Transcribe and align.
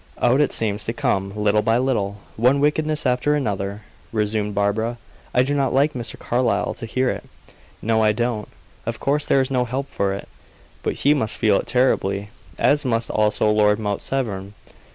"Out 0.19 0.41
it 0.41 0.51
seems 0.51 0.83
to 0.85 0.93
come, 0.93 1.31
little 1.35 1.61
by 1.61 1.77
little, 1.77 2.17
one 2.35 2.59
wickedness 2.59 3.05
after 3.05 3.35
another!" 3.35 3.83
resumed 4.11 4.55
Barbara. 4.55 4.97
"I 5.31 5.43
do 5.43 5.53
not 5.53 5.75
like 5.75 5.93
Mr. 5.93 6.17
Carlyle 6.17 6.73
to 6.79 6.87
hear 6.87 7.11
it. 7.11 7.23
No, 7.83 8.01
I 8.01 8.11
don't. 8.11 8.47
Of 8.87 8.99
course 8.99 9.27
there 9.27 9.41
is 9.41 9.51
no 9.51 9.63
help 9.63 9.89
for 9.89 10.11
it; 10.15 10.27
but 10.81 10.95
he 11.05 11.13
must 11.13 11.37
feel 11.37 11.57
it 11.59 11.67
terribly, 11.67 12.31
as 12.57 12.83
must 12.83 13.11
also 13.11 13.51
Lord 13.51 13.77
Mount 13.77 14.01
Severn. 14.01 14.55